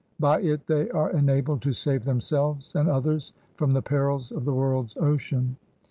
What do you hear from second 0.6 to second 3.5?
they are enabled to save themselves and others